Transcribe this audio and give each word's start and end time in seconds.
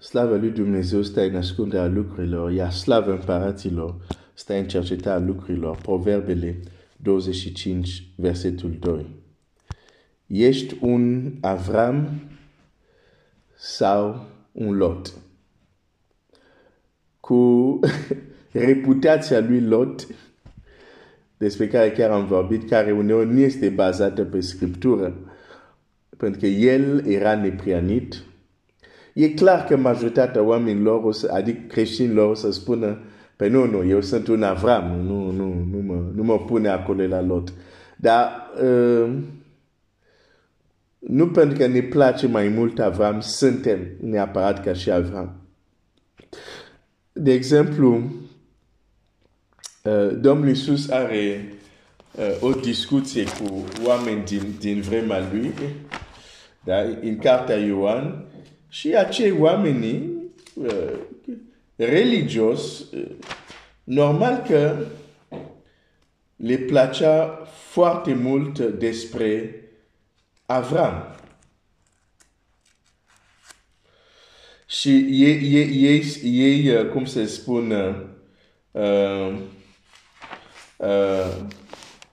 Slavă 0.00 0.36
lui 0.36 0.50
Dumnezeu 0.50 1.02
stă 1.02 1.20
în 1.20 1.36
ascunderea 1.36 1.86
lucrurilor, 1.86 2.52
iar 2.52 2.70
slavă 2.72 3.10
împăraților 3.10 3.94
stă 4.34 4.54
în 4.54 4.68
cercetarea 4.68 5.26
lucrurilor. 5.26 5.76
Proverbele 5.76 6.60
25, 6.96 8.04
versetul 8.16 8.76
2. 8.78 9.06
Ești 10.26 10.76
un 10.80 11.32
Avram 11.40 12.20
sau 13.56 14.26
un 14.52 14.76
Lot? 14.76 15.12
Cu 17.20 17.78
reputația 18.52 19.40
lui 19.40 19.60
Lot, 19.60 20.06
despre 21.36 21.68
care 21.68 21.90
chiar 21.90 22.10
am 22.10 22.26
vorbit, 22.26 22.68
care 22.68 22.92
uneori 22.92 23.32
nu 23.32 23.38
este 23.38 23.68
bazată 23.68 24.24
pe 24.24 24.40
Scriptură, 24.40 25.14
pentru 26.16 26.40
că 26.40 26.46
el 26.46 27.06
era 27.06 27.34
neprianit, 27.36 28.22
E 29.14 29.28
clar 29.28 29.64
că 29.64 29.76
majoritatea 29.76 30.42
oamenilor, 30.42 31.14
adică 31.30 31.60
creștinilor, 31.68 32.30
o 32.30 32.34
să 32.34 32.52
spună, 32.52 32.98
pe 33.36 33.48
nu, 33.48 33.66
nu, 33.66 33.88
eu 33.88 34.00
sunt 34.00 34.26
un 34.26 34.42
Avram, 34.42 35.00
nu, 35.06 35.30
nu, 35.30 35.66
nu, 35.70 35.78
mă, 35.78 36.02
nu 36.14 36.22
mă 36.22 36.38
pune 36.38 36.68
acolo 36.68 37.06
la 37.06 37.20
lot. 37.20 37.52
Dar 37.96 38.50
uh, 38.62 39.12
nu 40.98 41.28
pentru 41.28 41.58
că 41.58 41.66
ne 41.66 41.82
place 41.82 42.26
mai 42.26 42.48
mult 42.48 42.78
Avram, 42.78 43.20
suntem 43.20 43.78
neapărat 44.00 44.64
ca 44.64 44.72
și 44.72 44.90
Avram. 44.90 45.40
De 47.12 47.32
exemplu, 47.32 47.94
uh, 49.84 50.16
Domnul 50.20 50.48
Iisus 50.48 50.90
are 50.90 51.52
uh, 52.14 52.36
o 52.40 52.50
discuție 52.50 53.24
cu 53.24 53.64
oameni 53.86 54.24
din, 54.24 54.54
din 54.58 54.80
vremea 54.80 55.28
lui, 55.32 55.52
da? 56.64 56.80
în 57.02 57.18
cartea 57.18 57.56
Ioan, 57.56 58.24
și 58.70 58.94
acei 58.94 59.30
oameni 59.30 60.10
uh, 60.54 60.92
religios, 61.76 62.78
uh, 62.80 63.10
normal 63.84 64.42
că 64.48 64.84
le 66.36 66.56
plăcea 66.56 67.48
foarte 67.70 68.14
mult 68.14 68.58
despre 68.58 69.54
Avram. 70.46 71.14
Și 74.66 74.90
ei, 75.10 75.54
ei, 75.54 75.82
ei, 75.82 76.20
ei 76.22 76.76
uh, 76.76 76.90
cum 76.90 77.04
se 77.04 77.26
spune, 77.26 77.96
uh, 78.70 79.38
uh, 80.76 81.36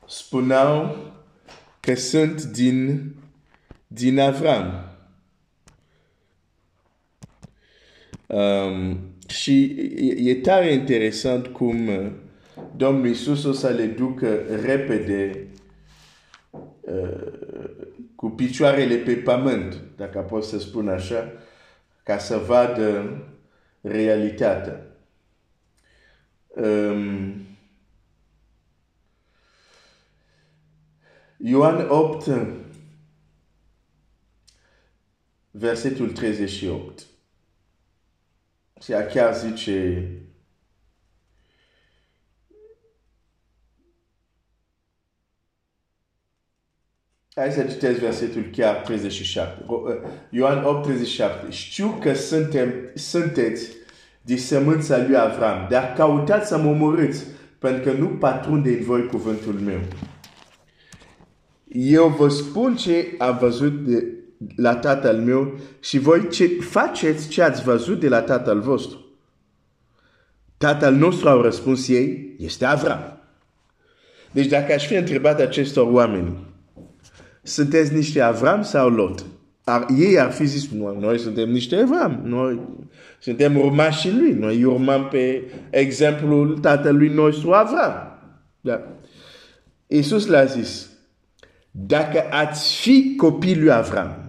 spuneau 0.08 0.98
că 1.80 1.96
sunt 1.96 2.44
din, 2.44 3.12
din 3.88 4.20
Avram. 4.20 4.97
Um, 8.28 9.00
și 9.28 9.64
e, 9.96 10.30
e 10.30 10.36
tare 10.36 10.72
interesant 10.72 11.48
cum 11.48 11.88
uh, 11.88 12.12
Domnul 12.76 13.08
Iisus 13.08 13.44
o 13.44 13.52
să 13.52 13.70
le 13.70 13.86
ducă 13.86 14.42
repede 14.62 15.48
uh, 16.80 17.48
cu 18.16 18.30
picioarele 18.30 18.96
pe 18.96 19.14
pământ, 19.14 19.82
dacă 19.96 20.20
pot 20.20 20.44
să 20.44 20.60
spun 20.60 20.88
așa, 20.88 21.32
ca 22.04 22.18
să 22.18 22.38
vadă 22.38 23.18
realitatea. 23.82 24.86
Um, 26.48 27.34
Ioan 31.38 31.88
8, 31.90 32.30
versetul 35.52 36.12
38. 36.12 37.06
Și 38.84 38.94
a 38.94 39.06
chiar 39.06 39.36
zice, 39.36 40.08
Hai 47.38 47.52
să 47.52 47.64
citesc 47.64 48.00
versetul 48.00 48.50
chiar 48.52 48.76
37. 48.76 49.66
Ioan 50.30 50.64
8, 50.64 50.84
37. 50.84 51.52
Știu 51.52 51.98
că 52.02 52.14
suntem, 52.14 52.74
sunteți 52.94 53.70
de 54.22 54.36
sămânța 54.36 54.98
lui 54.98 55.18
Avram, 55.18 55.68
dar 55.70 55.94
cautați 55.94 56.48
să 56.48 56.58
mă 56.58 56.70
omorâți, 56.70 57.26
pentru 57.60 57.92
că 57.92 57.98
nu 57.98 58.08
patrunde 58.08 58.70
în 58.70 58.84
voi 58.84 59.06
cuvântul 59.06 59.54
meu. 59.54 59.80
Eu 61.68 62.08
vă 62.08 62.28
spun 62.28 62.76
ce 62.76 63.16
am 63.18 63.38
văzut 63.38 63.86
de 63.86 64.18
la 64.56 64.76
tatăl 64.76 65.18
meu 65.18 65.60
și 65.80 66.00
voi 66.00 66.28
ce 66.30 66.48
faceți 66.48 67.28
ce 67.28 67.42
ați 67.42 67.64
văzut 67.64 68.00
de 68.00 68.08
la 68.08 68.22
tatăl 68.22 68.60
vostru. 68.60 69.06
Tatăl 70.58 70.94
nostru, 70.94 71.30
au 71.30 71.42
răspuns 71.42 71.88
ei, 71.88 72.36
este 72.40 72.66
Avram. 72.66 73.18
Deci 74.32 74.48
dacă 74.48 74.74
aș 74.74 74.88
fi 74.88 74.96
întrebat 74.96 75.40
acestor 75.40 75.92
oameni, 75.92 76.38
sunteți 77.42 77.94
niște 77.94 78.22
Avram 78.22 78.62
sau 78.62 78.90
Lot? 78.90 79.26
Ar, 79.64 79.86
ei 79.98 80.20
ar 80.20 80.32
fi 80.32 80.46
zis, 80.46 80.70
noi, 80.72 80.98
noi 81.00 81.20
suntem 81.20 81.50
niște 81.50 81.76
Avram, 81.76 82.22
noi 82.24 82.60
suntem 83.20 83.58
urmașii 83.58 84.18
lui, 84.18 84.32
noi 84.32 84.64
urmăm 84.64 85.08
pe 85.08 85.44
exemplul 85.70 86.58
tatălui 86.58 87.08
nostru 87.08 87.52
Avram. 87.52 88.20
Da. 88.62 88.82
Iisus 89.88 90.26
l-a 90.26 90.46
zis, 90.46 90.90
dacă 91.72 92.24
ați 92.30 92.82
fi 92.82 93.14
copii 93.16 93.60
lui 93.60 93.72
Avram, 93.72 94.27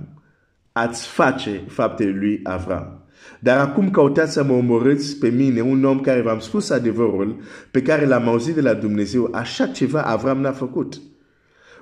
ați 0.79 1.07
face 1.07 1.65
faptele 1.69 2.11
lui 2.11 2.41
Avram. 2.43 3.03
Dar 3.41 3.59
acum 3.59 3.91
căutați 3.91 4.33
să 4.33 4.45
mă 4.45 4.53
omorâți 4.53 5.17
pe 5.17 5.29
mine, 5.29 5.61
un 5.61 5.85
om 5.85 6.01
care 6.01 6.21
v-am 6.21 6.39
spus 6.39 6.71
adevărul, 6.71 7.41
pe 7.71 7.83
care 7.83 8.07
l-am 8.07 8.29
auzit 8.29 8.55
de 8.55 8.61
la 8.61 8.75
Dumnezeu, 8.75 9.31
așa 9.33 9.67
ceva 9.67 10.03
Avram 10.03 10.41
n-a 10.41 10.53
făcut. 10.53 11.01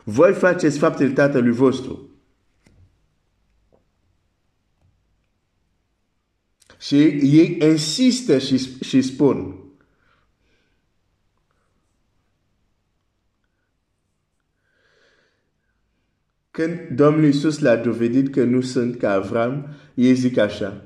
Voi 0.05 0.33
faceți 0.33 0.79
faptele 0.79 1.11
tatălui 1.11 1.53
vostru. 1.53 2.11
Și 6.79 6.97
ei 7.07 7.59
insistă 7.61 8.39
și, 8.39 8.59
și 8.85 9.03
spun, 9.03 9.66
Când 16.57 16.89
Domnul 16.95 17.25
Iisus 17.25 17.59
l-a 17.59 17.77
dovedit 17.77 18.33
că 18.33 18.45
nu 18.45 18.61
sunt 18.61 18.97
ca 18.99 19.13
Avram, 19.13 19.67
ei 19.95 20.15
zic 20.15 20.39
așa. 20.39 20.83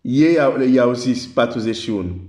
Ei 0.00 0.38
i-au 0.72 0.94
zis 0.94 1.26
41. 1.26 2.20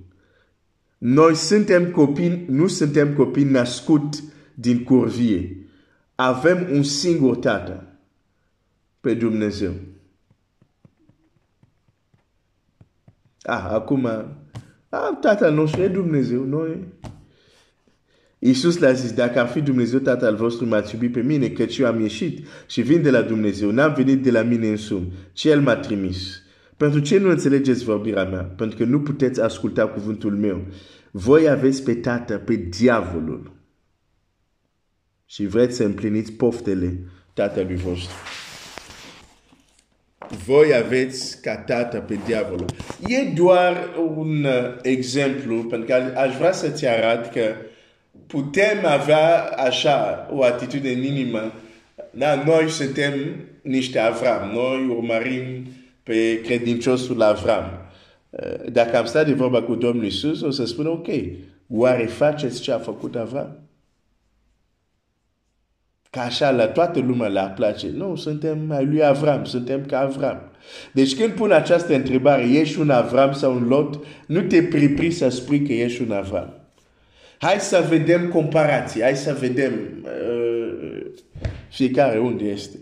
Noi 0.97 1.35
suntem 1.35 1.91
copii, 1.91 2.45
nu 2.47 2.67
suntem 2.67 3.13
copii 3.13 3.43
născut 3.43 4.23
din 4.53 4.83
curvie. 4.83 5.67
Avem 6.15 6.67
un 6.71 6.83
singur 6.83 7.35
tată 7.35 7.99
pe 8.99 9.13
Dumnezeu. 9.13 9.73
Ah, 13.41 13.67
acum, 13.69 14.05
ah, 14.05 15.17
tatăl 15.21 15.53
nostru 15.53 15.81
e 15.81 15.87
Dumnezeu, 15.87 16.43
noi 16.43 16.87
Iisus 18.43 18.77
le-a 18.77 18.91
zis, 18.91 19.11
dacă 19.11 19.39
ar 19.39 19.47
fi 19.47 19.61
Dumnezeu 19.61 19.99
Tatăl 19.99 20.35
vostru 20.35 20.65
m-ați 20.65 20.93
iubit 20.93 21.11
pe 21.11 21.21
mine, 21.21 21.49
căci 21.49 21.77
eu 21.77 21.87
am 21.87 22.01
ieșit 22.01 22.47
și 22.67 22.81
vin 22.81 23.01
de 23.01 23.09
la 23.09 23.21
Dumnezeu, 23.21 23.71
n-am 23.71 23.93
venit 23.93 24.23
de 24.23 24.31
la 24.31 24.41
mine 24.41 24.67
însumi, 24.67 25.13
ci 25.33 25.43
El 25.43 25.61
m-a 25.61 25.75
trimis. 25.75 26.41
Pentru 26.77 26.99
ce 26.99 27.17
nu 27.17 27.29
înțelegeți 27.29 27.83
vorbirea 27.83 28.23
mea? 28.23 28.43
Pentru 28.43 28.77
că 28.77 28.83
nu 28.83 29.01
puteți 29.01 29.41
asculta 29.41 29.87
cuvântul 29.87 30.31
meu. 30.31 30.65
Voi 31.11 31.49
aveți 31.49 31.83
pe 31.83 31.93
tată, 31.93 32.37
pe 32.37 32.55
diavolul. 32.55 33.51
Și 35.25 35.45
vreți 35.45 35.75
să 35.75 35.83
împliniți 35.83 36.31
poftele 36.31 36.99
tatălui 37.33 37.75
vostru. 37.75 38.15
Voi 40.45 40.75
aveți 40.83 41.41
ca 41.41 41.57
tată 41.57 41.99
pe 41.99 42.19
diavolul. 42.25 42.65
E 43.07 43.33
doar 43.35 43.89
un 44.15 44.43
uh, 44.43 44.77
exemplu, 44.81 45.63
pentru 45.63 45.87
că 45.87 46.19
aș 46.19 46.37
vrea 46.37 46.51
să-ți 46.51 46.87
arăt 46.87 47.31
că 47.31 47.41
putem 48.31 48.85
avea 48.85 49.43
așa 49.43 50.29
o 50.33 50.43
atitudine 50.43 50.93
minimă. 50.93 51.51
Da, 52.11 52.43
noi 52.45 52.69
suntem 52.69 53.13
niște 53.61 53.99
Avram, 53.99 54.49
noi 54.53 54.87
urmărim 54.89 55.67
pe 56.03 56.41
credinciosul 56.41 57.21
Avram. 57.21 57.63
Eh, 58.29 58.71
dacă 58.71 58.97
am 58.97 59.05
stat 59.05 59.25
de 59.25 59.33
vorba 59.33 59.61
cu 59.61 59.75
Domnul 59.75 60.03
Iisus, 60.03 60.41
o 60.41 60.49
să 60.49 60.65
spun, 60.65 60.85
ok, 60.85 61.07
oare 61.67 62.05
faceți 62.05 62.61
ce 62.61 62.71
a 62.71 62.77
făcut 62.77 63.15
Avram? 63.15 63.59
Ca 66.09 66.21
așa 66.21 66.51
la 66.51 66.67
toată 66.67 66.99
lumea 66.99 67.27
le 67.27 67.51
place. 67.55 67.89
Nu, 67.89 68.15
suntem 68.15 68.71
ai 68.71 68.85
lui 68.85 69.05
Avram, 69.05 69.43
suntem 69.43 69.85
ca 69.85 69.99
Avram. 69.99 70.41
Deci 70.93 71.15
când 71.15 71.33
pun 71.33 71.51
această 71.51 71.95
întrebare, 71.95 72.49
ești 72.49 72.79
un 72.79 72.89
Avram 72.89 73.33
sau 73.33 73.55
un 73.55 73.67
Lot, 73.67 74.05
nu 74.27 74.41
te 74.41 74.63
pripri 74.63 75.11
să 75.11 75.29
spui 75.29 75.65
că 75.65 75.73
ești 75.73 76.01
un 76.01 76.11
Avram. 76.11 76.60
Hai 77.41 77.59
să 77.59 77.85
vedem 77.89 78.29
comparații, 78.29 79.01
hai 79.01 79.15
să 79.15 79.33
vedem 79.33 80.03
uh, 80.03 81.11
fiecare 81.69 82.19
unde 82.19 82.43
este. 82.43 82.77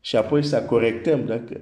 Și 0.00 0.16
apoi 0.16 0.44
să 0.44 0.62
corectăm 0.62 1.26
dacă... 1.26 1.60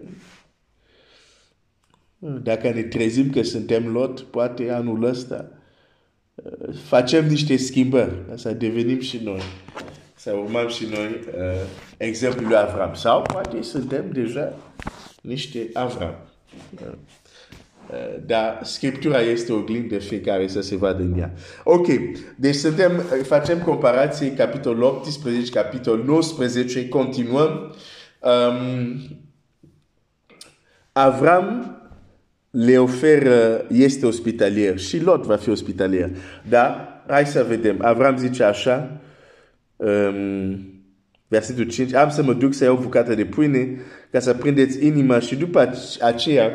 Dacă 2.19 2.71
ne 2.71 2.83
trezim 2.83 3.31
că 3.31 3.43
suntem 3.43 3.93
Lot, 3.93 4.21
poate 4.21 4.71
anul 4.71 5.05
ăsta 5.05 5.51
uh, 6.35 6.75
facem 6.85 7.27
niște 7.27 7.57
schimbări, 7.57 8.15
să 8.35 8.53
devenim 8.53 9.01
și 9.01 9.21
noi, 9.23 9.43
să 10.15 10.33
urmăm 10.33 10.69
și 10.69 10.85
noi 10.85 11.21
uh, 11.37 11.67
exemplul 11.97 12.47
lui 12.47 12.57
Avram. 12.57 12.95
Sau 12.95 13.23
poate 13.23 13.63
suntem 13.63 14.11
deja 14.11 14.59
niște 15.23 15.69
Avram. 15.73 16.15
Uh, 16.75 16.93
dar 18.27 18.61
Scriptura 18.63 19.21
este 19.21 19.53
o 19.53 19.61
glindă 19.61 19.99
fiecare 19.99 20.47
să 20.47 20.61
se 20.61 20.77
vadă 20.77 21.03
în 21.03 21.19
ea. 21.19 21.33
Ok, 21.65 21.87
deci 22.37 22.55
suntem, 22.55 23.03
facem 23.23 23.59
comparație 23.59 24.33
capitolul 24.33 24.83
18, 24.83 25.51
capitolul 25.51 26.05
19, 26.05 26.89
continuăm. 26.89 27.75
Um, 28.21 29.01
Avram 30.93 31.77
le 32.51 32.79
oferă, 32.79 33.67
este 33.69 34.07
ospitalier 34.07 34.79
și 34.79 35.03
Lot 35.03 35.25
va 35.25 35.37
fi 35.37 35.51
ospitalier. 35.51 36.11
Dar, 36.49 37.03
hai 37.07 37.27
să 37.27 37.45
vedem. 37.49 37.77
Avram 37.81 38.17
zice 38.17 38.43
așa, 38.43 39.01
um, 39.77 40.59
versetul 41.29 41.65
5, 41.65 41.95
am 41.95 42.11
să 42.11 42.23
mă 42.23 42.33
duc 42.33 42.55
să 42.55 42.65
iau 42.65 42.77
bucată 42.77 43.15
de 43.15 43.25
pâine 43.25 43.81
ca 44.11 44.19
să 44.19 44.35
prindeți 44.35 44.87
inima 44.87 45.19
și 45.19 45.37
după 45.37 45.71
aceea 46.01 46.51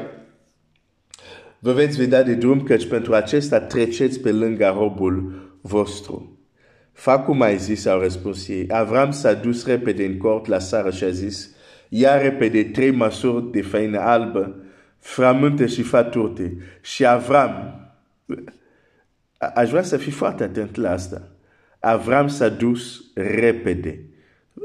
vă 1.63 1.71
veți 1.71 1.97
vedea 1.97 2.23
de 2.23 2.33
drum 2.33 2.63
căci 2.63 2.87
pentru 2.87 3.13
acesta 3.13 3.59
treceți 3.59 4.19
pe 4.19 4.31
lângă 4.31 4.73
robul 4.77 5.41
vostru. 5.61 6.37
Fac 6.91 7.25
cum 7.25 7.41
ai 7.41 7.57
zis, 7.57 7.85
au 7.85 7.99
răspuns 7.99 8.47
ei. 8.47 8.65
Avram 8.69 9.11
s-a 9.11 9.33
dus 9.33 9.65
repede 9.65 10.05
în 10.05 10.17
cort 10.17 10.45
la 10.45 10.59
sară 10.59 10.91
și 10.91 11.03
a 11.03 11.09
zis, 11.09 11.49
ia 11.89 12.17
repede 12.17 12.63
trei 12.63 12.91
măsuri 12.91 13.51
de 13.51 13.61
făină 13.61 13.99
albă, 13.99 14.55
frământe 14.99 15.65
și 15.65 15.81
faturte. 15.81 16.57
Și 16.81 17.05
Avram, 17.05 17.79
aș 19.53 19.69
vrea 19.69 19.83
să 19.83 19.97
fii 19.97 20.11
foarte 20.11 20.43
atent 20.43 20.75
la 20.75 20.91
asta. 20.91 21.31
Avram 21.79 22.27
s-a 22.27 22.49
dus 22.49 23.01
repede. 23.13 23.99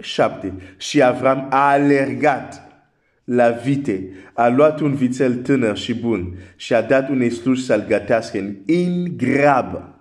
Șapte. 0.00 0.54
Și 0.76 1.02
Avram 1.02 1.46
a 1.50 1.70
alergat 1.70 2.67
la 3.28 3.50
vite, 3.50 4.10
a 4.32 4.48
luat 4.48 4.80
un 4.80 4.94
vițel 4.94 5.34
tânăr 5.34 5.76
și 5.76 5.94
bun 5.94 6.38
și 6.56 6.74
a 6.74 6.82
dat 6.82 7.08
unei 7.08 7.30
sluși 7.30 7.64
să-l 7.64 7.84
gătească 7.88 8.38
în 8.66 9.16
grabă. 9.16 9.92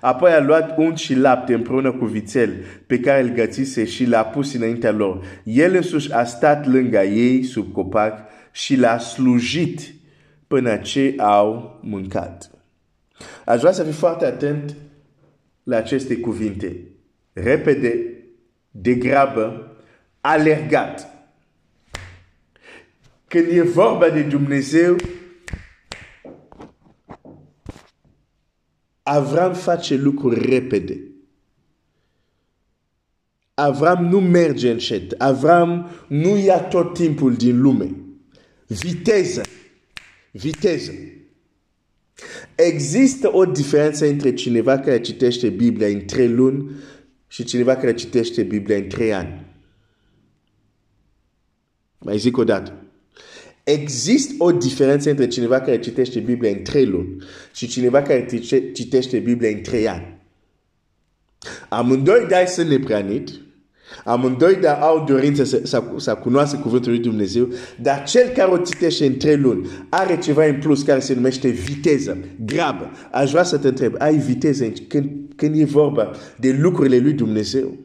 Apoi 0.00 0.30
a 0.30 0.40
luat 0.40 0.78
unt 0.78 0.98
și 0.98 1.14
lapte 1.14 1.54
împreună 1.54 1.92
cu 1.92 2.04
vițel 2.04 2.52
pe 2.86 3.00
care 3.00 3.22
îl 3.22 3.28
gătise 3.28 3.84
și 3.84 4.06
l-a 4.06 4.24
pus 4.24 4.54
înaintea 4.54 4.90
lor. 4.90 5.24
El 5.44 5.74
însuși 5.74 6.12
a 6.12 6.24
stat 6.24 6.66
lângă 6.66 6.98
ei 6.98 7.42
sub 7.42 7.72
copac 7.72 8.18
și 8.52 8.76
l-a 8.76 8.98
slujit 8.98 9.94
până 10.46 10.76
ce 10.76 11.14
au 11.16 11.80
mâncat. 11.82 12.50
Aș 13.44 13.58
vrea 13.60 13.72
să 13.72 13.82
fii 13.82 13.92
foarte 13.92 14.24
atent 14.24 14.76
la 15.62 15.76
aceste 15.76 16.16
cuvinte. 16.16 16.76
Repede, 17.32 17.94
degrabă, 18.70 19.76
alergat. 20.20 21.17
Când 23.28 23.46
e 23.50 23.62
vorba 23.62 24.10
de 24.10 24.22
Dumnezeu, 24.22 24.96
Avram 29.08 29.54
face 29.54 29.94
lucruri 29.94 30.50
repede. 30.50 31.00
Avram 33.54 34.04
nu 34.04 34.20
merge 34.20 34.70
încet. 34.70 35.12
Avram 35.12 35.90
nu 36.08 36.36
ia 36.36 36.60
tot 36.60 36.94
timpul 36.94 37.34
din 37.34 37.60
lume. 37.60 37.94
Viteză. 38.66 39.42
Viteză. 40.30 40.92
Există 42.54 43.34
o 43.34 43.44
diferență 43.44 44.06
între 44.06 44.34
cineva 44.34 44.78
care 44.78 45.00
citește 45.00 45.48
Biblia 45.48 45.88
în 45.88 46.04
trei 46.04 46.28
luni 46.28 46.70
și 47.26 47.44
cineva 47.44 47.76
care 47.76 47.94
citește 47.94 48.42
Biblia 48.42 48.76
în 48.76 48.88
trei 48.88 49.14
ani. 49.14 49.46
Mai 51.98 52.18
zic 52.18 52.36
o 52.36 52.44
dată. 52.44 52.87
Există 53.70 54.34
o 54.38 54.52
diferență 54.52 55.10
între 55.10 55.26
cineva 55.26 55.60
care 55.60 55.78
citește 55.78 56.20
Biblia 56.20 56.50
în 56.50 56.62
trei 56.62 56.86
luni 56.86 57.16
și 57.54 57.66
cineva 57.66 58.02
care 58.02 58.26
citește 58.72 59.18
Biblia 59.18 59.50
în 59.50 59.60
trei 59.60 59.88
ani. 59.88 60.18
Amândoi 61.68 62.26
dai 62.28 62.46
sunt 62.46 62.68
nepranit, 62.68 63.30
amândoi 64.04 64.56
da 64.56 64.74
au 64.74 65.04
dorință 65.04 65.44
să, 65.44 65.60
să, 65.64 65.82
să 65.96 66.14
cunoască 66.14 66.58
cuvântul 66.58 66.90
lui 66.90 67.00
Dumnezeu, 67.00 67.48
dar 67.80 68.04
cel 68.04 68.28
care 68.28 68.50
o 68.50 68.56
citește 68.56 69.06
în 69.06 69.16
trei 69.16 69.36
luni 69.36 69.68
are 69.88 70.18
ceva 70.18 70.44
în 70.44 70.58
plus 70.58 70.82
care 70.82 71.00
se 71.00 71.14
numește 71.14 71.48
viteză, 71.48 72.18
grabă. 72.44 72.90
Aș 73.12 73.30
vrea 73.30 73.42
să 73.42 73.58
te 73.58 73.68
întreb, 73.68 73.94
ai 73.98 74.16
viteză 74.16 74.72
când, 74.88 75.10
când 75.36 75.58
e 75.58 75.64
vorba 75.64 76.10
de 76.36 76.58
lucrurile 76.60 76.98
lui 76.98 77.12
Dumnezeu? 77.12 77.78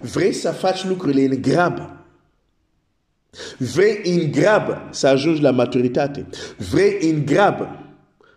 Vrei 0.00 0.32
să 0.32 0.50
faci 0.50 0.84
lucrurile 0.84 1.34
în 1.34 1.42
grabă? 1.42 1.99
Vrei 3.58 4.00
în 4.04 4.30
grabă 4.30 4.88
să 4.90 5.06
ajungi 5.06 5.42
la 5.42 5.50
maturitate. 5.50 6.26
Vrei 6.70 7.10
în 7.10 7.24
grabă 7.24 7.80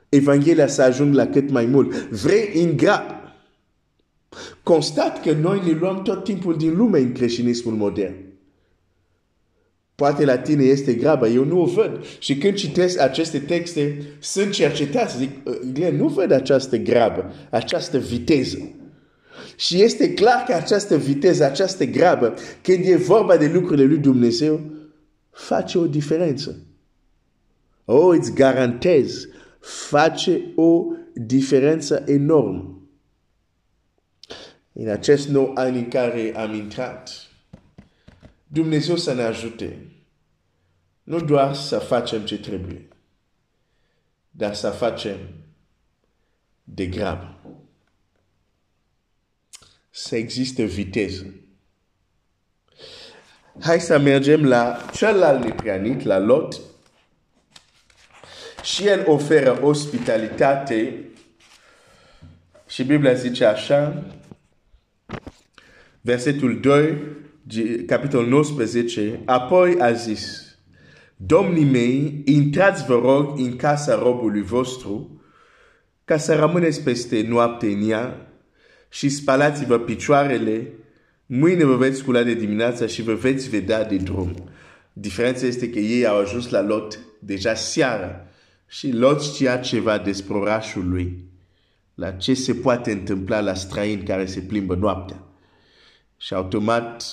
Evanghelia 0.10 0.68
să 0.68 0.81
ajungă 0.81 1.16
la 1.16 1.28
cât 1.28 1.50
mai 1.50 1.66
mult. 1.66 1.95
Vrei 2.10 2.63
în 2.63 2.78
grabă. 2.78 3.13
Constat 4.63 5.22
că 5.22 5.31
noi 5.31 5.62
ne 5.66 5.72
luăm 5.80 6.01
tot 6.01 6.24
timpul 6.24 6.57
din 6.57 6.75
lume 6.75 7.00
în 7.00 7.12
creștinismul 7.12 7.74
modern. 7.74 8.16
Poate 9.95 10.25
la 10.25 10.38
tine 10.38 10.63
este 10.63 10.94
grabă, 10.94 11.28
eu 11.28 11.44
nu 11.44 11.62
o 11.62 11.66
văd. 11.66 12.06
Și 12.19 12.38
când 12.38 12.54
citesc 12.54 13.00
aceste 13.00 13.39
texte, 13.39 14.01
sunt 14.19 14.51
cercetat, 14.51 15.16
zic, 15.18 15.30
Glenn, 15.74 15.98
nu 15.98 16.07
văd 16.07 16.31
această 16.31 16.78
grabă, 16.78 17.34
această 17.50 17.98
viteză. 17.98 18.57
Și 19.56 19.81
este 19.81 20.13
clar 20.13 20.44
că 20.48 20.54
această 20.54 20.98
viteză, 20.98 21.44
această 21.44 21.86
grabă, 21.86 22.34
când 22.62 22.86
e 22.86 22.96
vorba 22.96 23.38
de 23.38 23.51
lucrurile 23.54 23.88
lui 23.88 23.98
Dumnezeu, 23.98 24.60
face 25.34 25.78
o 25.78 25.88
diferență. 25.88 26.66
Oh, 27.86 28.18
îți 28.18 28.34
garantez, 28.34 29.28
face 29.60 30.52
o 30.56 30.86
diferență 31.14 32.04
enormă. 32.06 32.82
În 34.74 34.90
acest 34.90 35.28
nou 35.28 35.52
an 35.56 35.76
în 35.76 35.88
care 35.88 36.36
am 36.36 36.54
intrat, 36.54 37.28
Dumnezeu 38.48 38.96
să 38.96 39.14
ne 39.14 39.22
ajute. 39.22 39.88
Nu 41.04 41.20
doar 41.20 41.54
să 41.54 41.80
facem 41.80 42.25
ce 42.25 42.40
trebuie, 42.40 42.88
dar 44.32 44.54
să 44.56 44.70
facem 44.70 45.18
de 46.63 46.86
grabă. 46.86 47.38
Să 49.90 50.16
existe 50.16 50.63
viteză 50.63 51.43
hai 53.60 53.79
să 53.79 54.00
mergem 54.00 54.45
la 54.45 54.77
celălalt 54.93 55.43
neprianit, 55.43 56.03
la 56.03 56.17
Lot. 56.17 56.60
Și 58.63 58.88
el 58.88 59.03
oferă 59.07 59.60
ospitalitate 59.62 61.10
și 62.67 62.83
Biblia 62.83 63.13
zice 63.13 63.45
așa, 63.45 64.03
versetul 66.01 66.60
2, 66.60 66.98
capitolul 67.88 68.27
19, 68.27 69.22
apoi 69.25 69.79
a 69.79 69.91
zis, 69.91 70.55
Domnii 71.15 71.65
mei, 71.65 72.22
intrați 72.25 72.86
vă 72.86 72.93
rog 72.93 73.38
în 73.39 73.55
casa 73.55 73.95
robului 73.95 74.41
vostru, 74.41 75.22
ca 76.05 76.17
să 76.17 76.36
rămâneți 76.36 76.81
peste 76.81 77.25
noapte 77.27 77.65
în 77.65 77.89
ea 77.89 78.27
și 78.89 79.10
spalați-vă 79.10 79.79
picioarele 79.79 80.72
Mâine 81.36 81.63
vă 81.63 81.75
veți 81.75 81.98
scula 81.98 82.24
de 82.24 82.34
dimineața 82.34 82.88
și 82.88 83.02
vă 83.02 83.13
veți 83.13 83.50
vedea 83.50 83.84
de 83.86 83.96
drum. 83.96 84.34
Diferența 84.94 85.46
este 85.46 85.70
că 85.70 85.80
ei 85.80 86.06
au 86.06 86.20
ajuns 86.20 86.50
la 86.50 86.62
Lot 86.62 87.00
deja 87.20 87.54
seara 87.54 88.28
și 88.68 88.92
Lot 88.92 89.22
știa 89.22 89.58
ceva 89.58 89.98
despre 89.98 90.34
orașul 90.34 90.90
lui. 90.90 91.24
La 91.96 92.12
ce 92.12 92.34
se 92.34 92.54
poate 92.54 92.92
întâmpla 92.92 93.40
la 93.40 93.54
străini 93.54 94.04
care 94.04 94.25
se 94.25 94.40
plimbă 94.40 94.75
noaptea. 94.75 95.24
Și 96.18 96.34
automat 96.34 97.04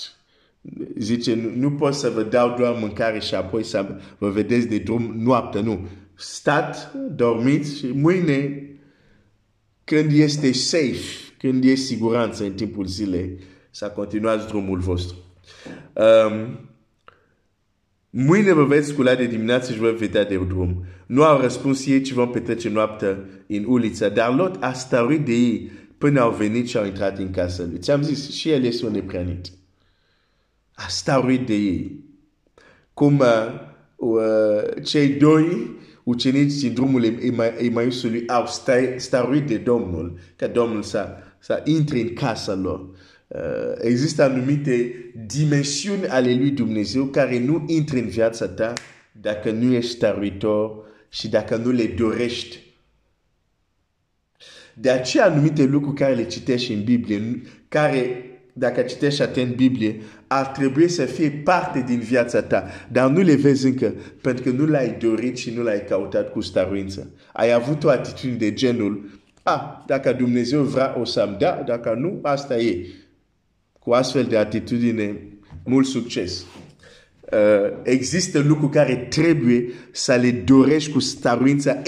zice, 0.99 1.35
nu, 1.35 1.51
nu 1.55 1.73
pot 1.73 1.95
să 1.95 2.09
vă 2.09 2.23
dau 2.23 2.55
doar 2.59 2.77
mâncare 2.79 3.19
și 3.19 3.35
apoi 3.35 3.65
să 3.65 4.01
vă 4.19 4.31
vedeți 4.31 4.67
de 4.67 4.79
drum 4.79 5.15
noaptea, 5.17 5.61
nu. 5.61 5.89
Stat, 6.15 6.93
dormiți 6.95 7.77
și 7.79 7.87
mâine, 7.87 8.69
când 9.85 10.13
este 10.13 10.53
safe, 10.53 11.33
când 11.39 11.65
e 11.65 11.75
siguranță 11.75 12.45
în 12.45 12.53
timpul 12.53 12.87
zilei, 12.87 13.39
să 13.71 13.87
continuați 13.87 14.47
drumul 14.47 14.79
vostru. 14.79 15.17
Um, 15.93 16.69
mâine 18.11 18.53
vă 18.53 18.65
veți 18.65 18.89
scula 18.89 19.15
de 19.15 19.27
dimineață 19.27 19.73
și 19.73 19.79
vă 19.79 19.91
vedea 19.91 20.25
de 20.25 20.37
drum. 20.37 20.85
Nu 21.07 21.23
au 21.23 21.41
răspuns 21.41 21.87
ei 21.87 22.01
ci 22.01 22.13
vom 22.13 22.31
petrece 22.31 22.69
noaptea 22.69 23.19
în 23.47 23.65
uliță, 23.67 24.09
dar 24.09 24.35
Lot 24.35 24.63
a 24.63 24.73
stăruit 24.73 25.25
de 25.25 25.33
ei 25.33 25.71
până 25.99 26.21
au 26.21 26.31
venit 26.31 26.69
și 26.69 26.77
au 26.77 26.85
intrat 26.85 27.19
în 27.19 27.31
casă 27.31 27.67
lui. 27.71 27.79
Ți-am 27.79 28.03
zis, 28.03 28.31
și 28.31 28.51
el 28.51 28.65
este 28.65 28.87
un 28.87 28.93
nepreanit. 28.93 29.47
A 30.75 30.85
stăruit 30.89 31.47
de 31.47 31.55
ei. 31.55 32.05
cum 32.95 33.19
uh, 33.19 33.27
uh, 33.97 34.83
cei 34.85 35.09
doi 35.09 35.79
ucenici 36.05 36.53
din 36.53 36.75
drumul 36.75 37.05
Emausului 37.59 38.29
au 38.29 38.47
staruit 38.97 39.47
de 39.47 39.57
Domnul, 39.57 40.19
ca 40.37 40.47
Domnul 40.47 40.83
să, 40.83 41.09
să 41.39 41.63
intre 41.65 42.01
în 42.01 42.13
casa 42.13 42.55
lor. 42.55 42.89
Uh, 43.35 43.41
există 43.81 44.23
anumite 44.23 44.95
dimensiuni 45.27 46.07
ale 46.09 46.35
lui 46.35 46.51
Dumnezeu 46.51 47.05
care 47.05 47.39
nu 47.39 47.65
intră 47.67 47.97
în 47.97 48.09
viața 48.09 48.49
ta 48.49 48.73
dacă 49.13 49.51
nu 49.51 49.73
ești 49.73 49.91
staruitor 49.91 50.85
și 51.09 51.29
dacă 51.29 51.57
nu 51.57 51.71
le 51.71 51.87
dorești. 51.87 52.59
De 54.75 54.91
aceea 54.91 55.25
anumite 55.25 55.65
lucruri 55.65 55.97
care 55.97 56.15
le 56.15 56.27
citești 56.27 56.73
în 56.73 56.85
Biblie, 56.85 57.43
care 57.69 58.25
dacă 58.53 58.81
citești 58.83 59.23
atent 59.23 59.57
Biblie, 59.57 60.01
ar 60.27 60.47
trebui 60.47 60.89
să 60.89 61.05
fie 61.05 61.31
parte 61.31 61.85
din 61.87 61.99
viața 61.99 62.43
ta, 62.43 62.65
dar 62.93 63.11
nu 63.11 63.21
le 63.21 63.35
vezi 63.35 63.67
încă, 63.67 63.95
pentru 64.21 64.43
că 64.45 64.51
nu 64.51 64.67
l-ai 64.67 64.97
dorit 65.01 65.37
și 65.37 65.51
nu 65.51 65.63
l-ai 65.63 65.85
căutat 65.85 66.33
cu 66.33 66.41
staruință. 66.41 67.11
Ai 67.33 67.53
avut 67.53 67.85
o 67.85 67.89
atitudine 67.89 68.37
de 68.37 68.53
genul, 68.53 69.21
ah, 69.43 69.61
dacă 69.87 70.13
Dumnezeu 70.13 70.63
vrea, 70.63 70.97
o 71.01 71.05
să-mi 71.05 71.37
da, 71.39 71.63
dacă 71.67 71.95
nu, 71.99 72.19
asta 72.23 72.57
e. 72.57 72.87
Cu 73.81 73.93
astfel 73.93 74.25
de 74.25 74.37
atitudine, 74.37 75.17
mult 75.65 75.87
succes. 75.87 76.45
Uh, 77.33 77.73
există 77.83 78.39
lucruri 78.39 78.73
care 78.73 78.97
trebuie 78.97 79.69
să 79.93 80.15
le 80.15 80.31
dorești 80.31 80.93
cu 80.93 80.99
staruință, 80.99 81.83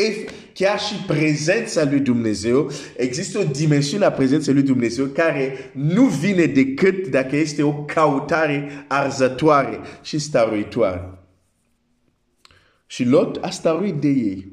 chiar 0.54 0.80
și 0.80 0.94
prezența 1.06 1.84
lui 1.84 2.00
Dumnezeu. 2.00 2.70
Există 2.96 3.38
o 3.38 3.42
dimensiune 3.42 4.04
a 4.04 4.12
prezenței 4.12 4.54
lui 4.54 4.62
Dumnezeu 4.62 5.04
care 5.04 5.54
nu 5.72 6.04
vine 6.04 6.44
decât 6.44 7.06
dacă 7.06 7.36
este 7.36 7.62
o 7.62 7.72
cautare 7.72 8.84
arzătoare 8.88 9.80
și 10.02 10.18
staruitoare. 10.18 11.18
Și 12.86 13.04
Lot 13.04 13.44
a 13.44 13.50
staruit 13.50 13.94
de 13.94 14.08
ei. 14.08 14.52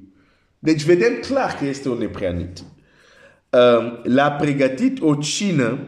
Deci 0.59 0.83
vedem 0.83 1.13
clar 1.21 1.55
că 1.59 1.65
este 1.65 1.89
un 1.89 1.97
nepreanit. 1.97 2.59
Uh, 2.59 4.01
l-a 4.03 4.31
pregătit 4.31 5.01
o 5.01 5.15
cină 5.15 5.79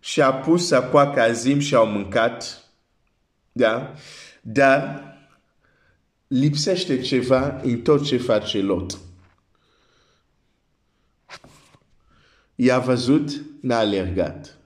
și 0.00 0.20
a 0.20 0.32
pus 0.32 0.66
să 0.66 0.82
coacă 0.82 1.20
azim 1.20 1.58
și 1.58 1.74
au 1.74 1.86
mâncat. 1.86 2.64
Da? 3.52 3.94
Dar 4.42 5.04
lipsește 6.26 7.00
ceva 7.00 7.60
în 7.62 7.80
tot 7.80 8.04
ce 8.04 8.16
face 8.16 8.60
Lot. 8.60 8.98
I-a 12.54 12.78
văzut, 12.78 13.42
n-a 13.60 13.78
alergat. 13.78 14.58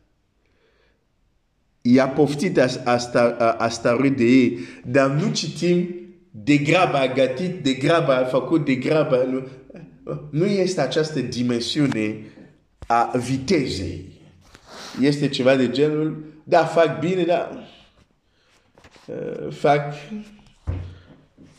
I-a 1.83 2.09
poftit 2.09 2.59
a, 2.59 2.67
a, 2.85 3.53
a 3.53 3.69
staruit 3.69 4.17
de 4.17 4.25
ei, 4.25 4.59
dar 4.87 5.11
nu 5.11 5.33
citim 5.33 5.95
de 6.31 6.57
grabă 6.57 6.97
a 6.97 7.13
gătit, 7.13 7.63
de 7.63 7.73
grabă 7.73 8.13
a 8.13 8.25
făcut, 8.25 8.65
de 8.65 8.75
grabă. 8.75 9.27
Nu, 9.31 9.49
nu 10.31 10.45
este 10.45 10.81
această 10.81 11.21
dimensiune 11.21 12.27
a 12.87 13.17
vitezei. 13.17 14.14
Este 15.01 15.29
ceva 15.29 15.57
de 15.57 15.71
genul, 15.71 16.25
da, 16.45 16.65
fac 16.65 16.99
bine, 16.99 17.23
dar 17.23 17.69
uh, 19.07 19.53
fac 19.53 19.93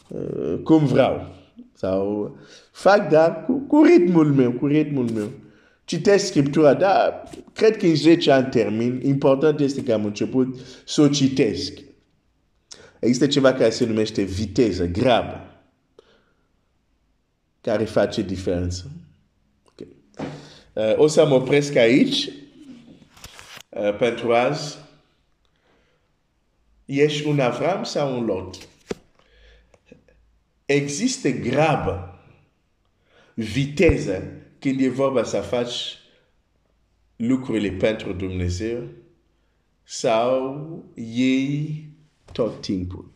uh, 0.07 0.59
cum 0.63 0.85
vreau. 0.85 1.35
Sau 1.73 2.37
fac, 2.71 3.09
dar 3.09 3.45
cu, 3.45 3.53
cu 3.53 3.83
ritmul 3.83 4.33
meu, 4.33 4.51
cu 4.51 4.65
ritmul 4.65 5.09
meu. 5.09 5.29
Citesc 5.85 6.25
Scriptura, 6.25 6.73
dar 6.73 7.29
cred 7.53 7.77
că 7.77 7.85
în 7.85 7.95
10 7.95 8.31
ani 8.31 8.49
termin. 8.49 9.01
Important 9.03 9.59
este 9.59 9.83
că 9.83 9.93
am 9.93 10.05
început 10.05 10.57
să 10.85 11.01
o 11.01 11.07
citesc. 11.07 11.73
Există 12.99 13.27
ceva 13.27 13.53
care 13.53 13.69
se 13.69 13.85
numește 13.85 14.21
viteză, 14.21 14.85
grabă, 14.85 15.63
care 17.61 17.83
face 17.83 18.21
diferență. 18.21 18.91
Okay. 19.71 19.87
Uh, 20.73 20.99
o 20.99 21.07
să 21.07 21.25
mă 21.27 21.35
opresc 21.35 21.75
aici 21.75 22.25
uh, 22.25 22.33
pentru 23.97 24.33
azi. 24.33 24.77
Ești 26.85 27.27
un 27.27 27.39
Avram 27.39 27.83
sau 27.83 28.17
un 28.17 28.25
Lot? 28.25 28.67
Există 30.65 31.29
grabă, 31.29 32.19
viteză, 33.33 34.23
când 34.59 34.79
e 34.79 34.89
vorba 34.89 35.23
să 35.23 35.39
faci 35.39 35.97
lucrurile 37.15 37.71
pentru 37.71 38.13
Dumnezeu 38.13 38.87
sau 39.83 40.83
ei 40.95 41.89
tot 42.31 42.61
timpul. 42.61 43.11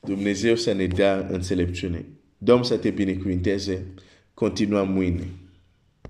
Dumnezeu 0.00 0.56
să 0.56 0.72
ne 0.72 0.86
dea 0.86 1.26
înțelepciune. 1.30 2.06
Domn 2.38 2.62
să 2.62 2.78
te 2.78 2.90
binecuvinteze. 2.90 3.86
Continuăm 4.34 4.88
mâine. 4.88 5.45